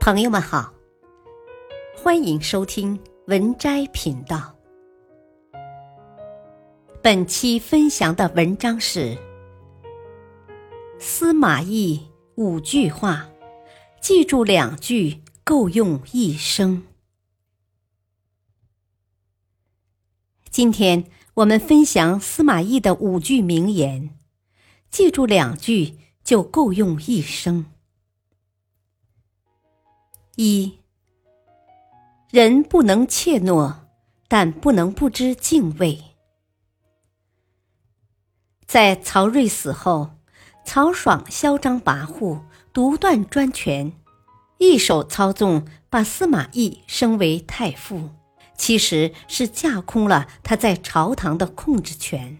[0.00, 0.72] 朋友们好，
[1.94, 4.56] 欢迎收听文摘频道。
[7.02, 9.18] 本期分享的文章是
[10.98, 12.00] 司马懿
[12.36, 13.28] 五句话，
[14.00, 16.82] 记住两句够用一生。
[20.48, 21.04] 今天
[21.34, 24.18] 我们分享司马懿的五句名言，
[24.88, 27.66] 记住两句就够用一生。
[30.42, 30.78] 一
[32.30, 33.74] 人不能怯懦，
[34.26, 36.02] 但不能不知敬畏。
[38.64, 40.12] 在曹睿死后，
[40.64, 42.40] 曹爽嚣张跋扈，
[42.72, 43.92] 独断专权，
[44.56, 48.08] 一手操纵把司马懿升为太傅，
[48.56, 52.38] 其实是架空了他在朝堂的控制权。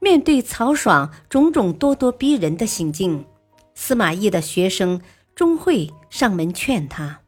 [0.00, 3.24] 面对曹爽种种咄咄逼人的行径，
[3.76, 5.00] 司马懿的学生。
[5.38, 7.20] 钟会上门劝他：“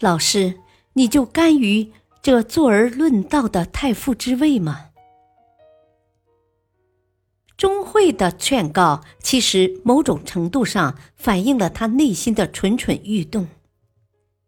[0.00, 0.58] 老师，
[0.94, 4.86] 你就甘于这坐而论道的太傅之位吗？”
[7.56, 13.46] 钟会的劝告，其实某种程度上反映了他内心的蠢蠢欲动。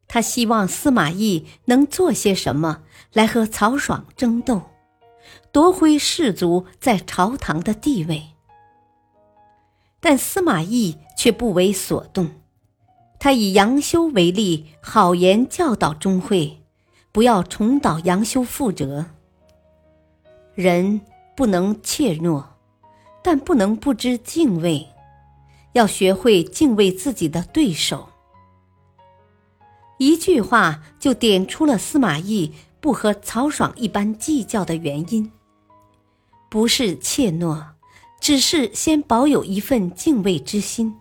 [0.09, 2.83] 他希望司马懿能做些什么
[3.13, 4.61] 来和曹爽争斗，
[5.53, 8.31] 夺回士族在朝堂的地位。
[10.01, 12.29] 但司马懿却不为所动。
[13.25, 16.59] 他以杨修为例，好言教导钟会，
[17.11, 19.07] 不要重蹈杨修覆辙。
[20.55, 21.01] 人
[21.35, 22.45] 不能怯懦，
[23.23, 24.89] 但不能不知敬畏，
[25.73, 28.11] 要学会敬畏自己的对手。
[29.97, 35.33] 一句话就点出了司马懿不和曹爽一般计较的原因，
[36.51, 37.69] 不是怯懦，
[38.21, 40.95] 只是先保有一份敬畏之心。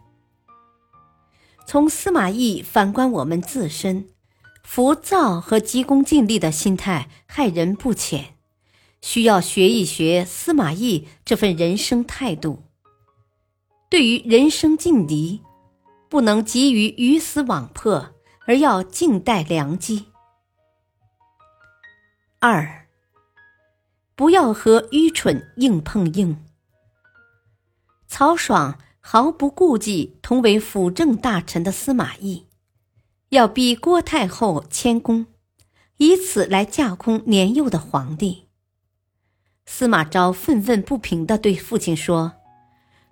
[1.65, 4.09] 从司马懿反观我们自身，
[4.63, 8.35] 浮躁和急功近利的心态害人不浅，
[9.01, 12.63] 需要学一学司马懿这份人生态度。
[13.89, 15.41] 对于人生劲敌，
[16.09, 18.13] 不能急于鱼死网破，
[18.45, 20.07] 而要静待良机。
[22.39, 22.87] 二，
[24.15, 26.43] 不要和愚蠢硬碰硬。
[28.07, 28.77] 曹爽。
[29.05, 32.47] 毫不顾忌同为辅政大臣的司马懿，
[33.29, 35.27] 要逼郭太后迁宫，
[35.97, 38.47] 以此来架空年幼的皇帝。
[39.65, 42.35] 司马昭愤愤不平地对父亲说：“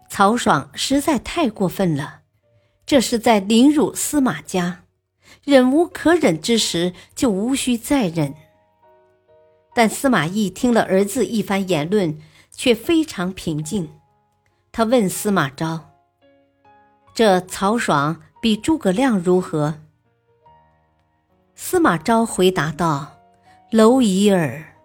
[0.10, 2.22] 曹爽实在太过分了，
[2.86, 4.86] 这是在凌辱司马家，
[5.44, 8.34] 忍无可忍之时就无需再忍。”
[9.76, 12.18] 但司马懿听了儿子一番言论，
[12.50, 13.90] 却非常平静。
[14.74, 15.92] 他问司马昭
[17.14, 19.82] ：“这曹爽比诸葛亮如何？”
[21.56, 23.20] 司马昭回答道
[23.72, 24.78] ：“蝼蚁耳。”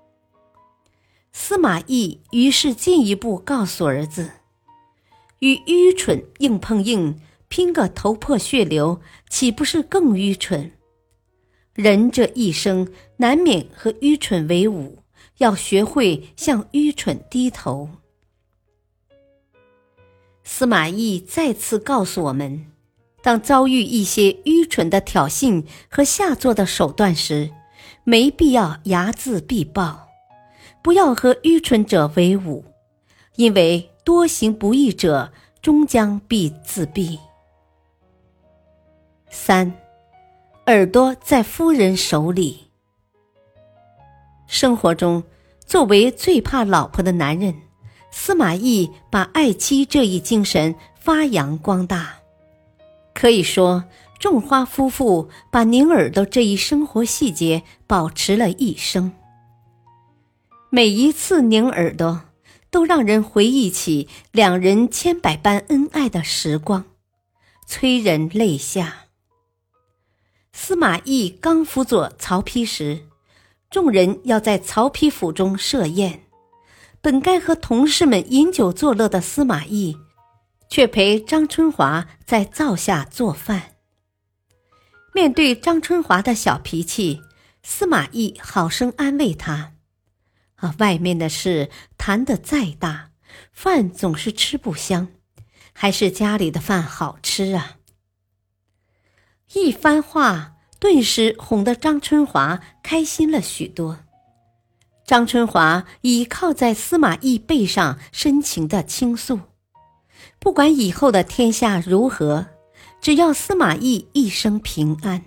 [1.32, 4.32] 司马懿于是进一步告诉儿子
[5.38, 10.72] ：“与愚蠢硬碰硬，拼个头破血流，岂不是更愚蠢？
[11.74, 14.98] 人这一生难免和愚蠢为伍，
[15.38, 17.88] 要学会向愚蠢低头。”
[20.48, 22.66] 司马懿再次告诉我们：
[23.20, 27.50] 当遭遇一些愚蠢的挑衅和下作的手段时，
[28.04, 30.08] 没必要睚眦必报，
[30.82, 32.64] 不要和愚蠢者为伍，
[33.34, 37.18] 因为多行不义者终将必自毙。
[39.28, 39.74] 三，
[40.66, 42.68] 耳朵在夫人手里。
[44.46, 45.24] 生活中，
[45.66, 47.65] 作为最怕老婆的男人。
[48.18, 52.14] 司马懿把爱妻这一精神发扬光大，
[53.14, 53.84] 可以说，
[54.18, 59.12] 种花夫妇把拧耳朵这一生活细节保持了一生。
[60.70, 62.22] 每一次拧耳朵，
[62.70, 66.86] 都让人回忆起两人千百般恩爱的时光，
[67.66, 69.04] 催人泪下。
[70.54, 73.02] 司马懿刚辅佐曹丕时，
[73.70, 76.22] 众人要在曹丕府中设宴。
[77.06, 79.96] 本该和同事们饮酒作乐的司马懿，
[80.68, 83.76] 却陪张春华在灶下做饭。
[85.14, 87.22] 面对张春华的小脾气，
[87.62, 89.74] 司马懿好生安慰他
[90.58, 93.10] ：“啊，外面的事谈得再大，
[93.52, 95.06] 饭总是吃不香，
[95.72, 97.76] 还是家里的饭好吃啊。”
[99.54, 104.00] 一番话，顿时哄得张春华开心了许多。
[105.06, 109.38] 张春华倚靠在司马懿背上，深情的倾诉
[110.40, 112.48] ：“不管以后的天下如何，
[113.00, 115.22] 只要司马懿一生平安。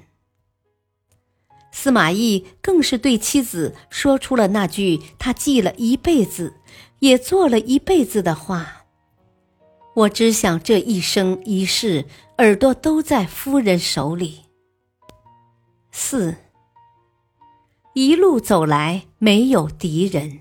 [1.72, 6.56] 司马懿更是对妻子说出了那句他记了一辈子，
[7.00, 8.84] 也做了一辈子的话
[9.96, 12.04] ：“我只想这一生一世，
[12.40, 14.42] 耳朵都在夫人手里。”
[15.90, 16.36] 四，
[18.02, 20.40] 一路走来没有敌人。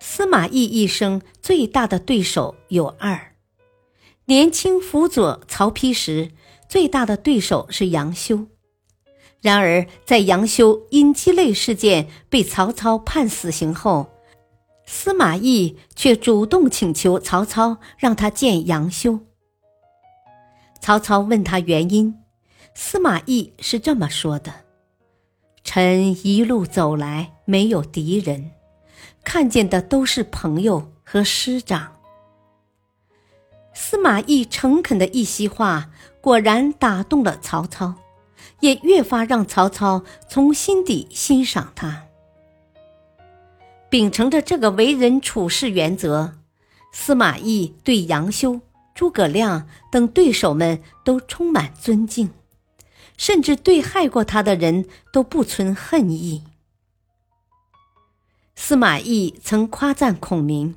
[0.00, 3.36] 司马懿一生最大的对手有二：
[4.24, 6.32] 年轻辅佐曹丕时，
[6.68, 8.48] 最大的对手是杨修。
[9.40, 14.10] 然而，在杨修因鸡肋事件被曹操判死刑后，
[14.86, 19.20] 司马懿却主动请求曹操让他见杨修。
[20.80, 22.12] 曹操问他原因，
[22.74, 24.52] 司马懿是这么说的
[25.74, 28.50] ：“臣一路走来没有敌人，
[29.24, 31.96] 看见的都是朋友和师长。”
[33.72, 35.88] 司马懿诚恳的一席话，
[36.20, 37.94] 果然打动了曹操。
[38.60, 42.04] 也越发让曹操从心底欣赏他。
[43.88, 46.34] 秉承着这个为人处事原则，
[46.92, 48.60] 司马懿对杨修、
[48.94, 52.30] 诸葛亮等对手们都充满尊敬，
[53.16, 56.44] 甚至对害过他的人都不存恨意。
[58.54, 60.76] 司马懿曾夸赞孔明：“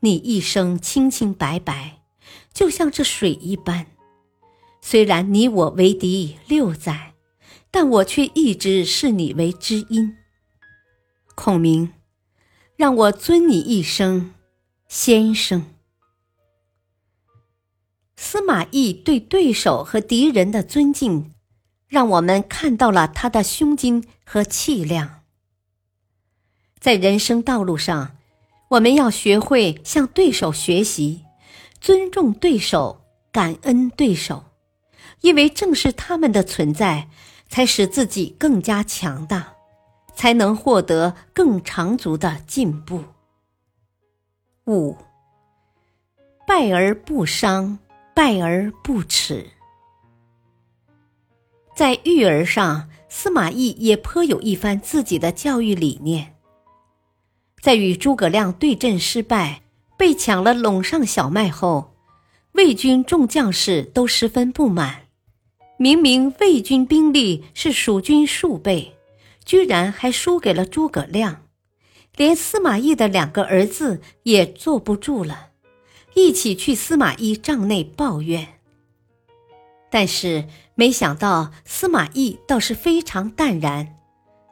[0.00, 2.00] 你一生清清白白，
[2.52, 3.86] 就像这水一般。”
[4.82, 7.14] 虽然你我为敌六载，
[7.70, 10.16] 但我却一直视你为知音。
[11.34, 11.92] 孔明，
[12.76, 14.32] 让我尊你一声
[14.86, 15.75] 先生。
[18.16, 21.34] 司马懿对对手和敌人的尊敬，
[21.86, 25.20] 让我们看到了他的胸襟和气量。
[26.80, 28.16] 在人生道路上，
[28.68, 31.24] 我们要学会向对手学习，
[31.80, 34.44] 尊重对手，感恩对手。
[35.22, 37.08] 因为正是他们的存在，
[37.48, 39.54] 才使自己更加强大，
[40.14, 43.02] 才能获得更长足的进步。
[44.66, 44.96] 五，
[46.46, 47.78] 败而不伤，
[48.16, 49.46] 败而不耻。
[51.76, 56.34] 在育儿上，司马懿也颇有一番自己的教育理念。
[57.60, 59.60] 在与诸葛亮对阵失败，
[59.98, 61.94] 被抢了陇上小麦后，
[62.52, 65.08] 魏军众将士都十分不满。
[65.76, 68.96] 明明魏军兵力是蜀军数倍，
[69.44, 71.42] 居然还输给了诸葛亮，
[72.16, 75.50] 连司马懿的两个儿子也坐不住了，
[76.16, 78.54] 一起去司马懿帐内抱怨。
[79.90, 83.96] 但是没想到司马懿倒是非常淡然，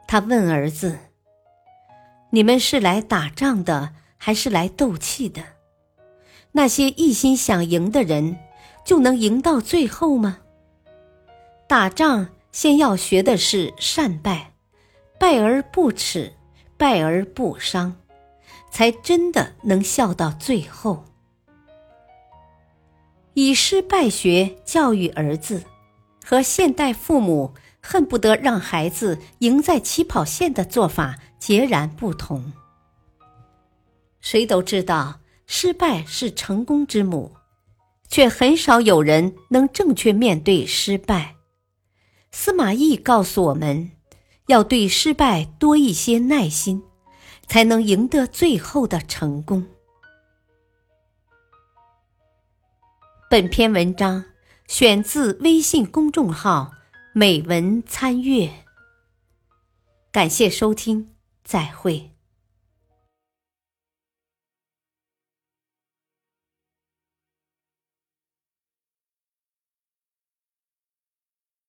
[0.07, 0.99] 他问儿子
[2.29, 5.43] ：“你们是来打仗的，还是来斗气的？
[6.51, 8.37] 那些一心想赢的人，
[8.85, 10.37] 就能赢到最后吗？”
[11.67, 14.53] 打仗先要学的是善败，
[15.19, 16.33] 败而不耻，
[16.77, 17.95] 败而不伤，
[18.69, 21.05] 才真的能笑到最后。
[23.35, 25.61] 以失败学教育儿子，
[26.23, 32.53] 和现代父母恨不得让孩子赢在起跑线的做法截然不同。
[34.21, 37.33] 谁都知道失败是成功之母，
[38.07, 41.35] 却很少有人能正确面对失败。
[42.31, 43.91] 司马懿告诉我们，
[44.47, 46.81] 要对失败多一些耐心，
[47.47, 49.65] 才能赢得最后的成功。
[53.27, 54.23] 本篇文章
[54.67, 56.71] 选自微信公众号
[57.11, 58.49] “美文参阅”，
[60.13, 61.09] 感谢收听，
[61.43, 62.14] 再会。